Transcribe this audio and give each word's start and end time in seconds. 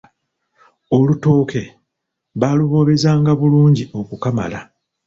Olutooke 0.97 1.61
baaluboobezanga 2.39 3.31
bulungi 3.39 3.83
okukamala. 3.99 4.59